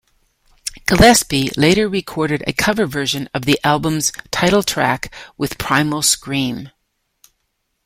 Gillespie 0.87 1.51
later 1.55 1.87
recorded 1.87 2.43
a 2.47 2.53
cover 2.53 2.87
version 2.87 3.29
of 3.35 3.45
the 3.45 3.59
album's 3.63 4.11
title 4.31 4.63
track 4.63 5.13
with 5.37 5.59
Primal 5.59 6.01
Scream. 6.01 6.71